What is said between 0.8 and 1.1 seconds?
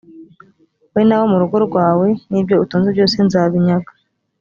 wowe